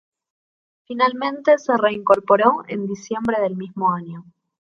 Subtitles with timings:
[0.87, 4.25] Finalmente se reincorporó en diciembre del mismo año.